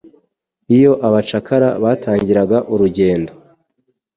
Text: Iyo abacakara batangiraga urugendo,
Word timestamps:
Iyo 0.75 0.91
abacakara 1.07 1.69
batangiraga 1.83 2.57
urugendo, 2.73 3.31